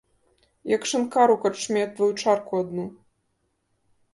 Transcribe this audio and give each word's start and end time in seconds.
Як 0.75 0.87
шынкар 0.91 1.27
у 1.35 1.35
карчме 1.43 1.83
тваю 1.99 2.09
чарку 2.25 2.53
адну. 2.63 2.87